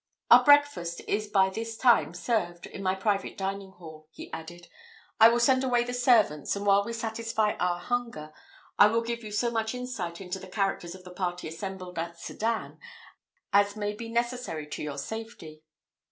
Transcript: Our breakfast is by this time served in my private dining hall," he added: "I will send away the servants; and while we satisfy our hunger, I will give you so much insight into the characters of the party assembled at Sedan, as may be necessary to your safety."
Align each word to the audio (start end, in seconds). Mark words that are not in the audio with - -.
Our 0.31 0.43
breakfast 0.43 1.01
is 1.07 1.27
by 1.27 1.51
this 1.51 1.77
time 1.77 2.15
served 2.15 2.65
in 2.65 2.81
my 2.81 2.95
private 2.95 3.37
dining 3.37 3.69
hall," 3.73 4.07
he 4.09 4.33
added: 4.33 4.67
"I 5.19 5.29
will 5.29 5.39
send 5.39 5.63
away 5.63 5.83
the 5.83 5.93
servants; 5.93 6.55
and 6.55 6.65
while 6.65 6.83
we 6.83 6.91
satisfy 6.91 7.53
our 7.59 7.77
hunger, 7.77 8.33
I 8.79 8.87
will 8.87 9.03
give 9.03 9.23
you 9.23 9.31
so 9.31 9.51
much 9.51 9.75
insight 9.75 10.19
into 10.19 10.39
the 10.39 10.47
characters 10.47 10.95
of 10.95 11.03
the 11.03 11.11
party 11.11 11.47
assembled 11.47 11.99
at 11.99 12.19
Sedan, 12.19 12.79
as 13.53 13.75
may 13.75 13.93
be 13.93 14.09
necessary 14.09 14.65
to 14.69 14.81
your 14.81 14.97
safety." 14.97 15.61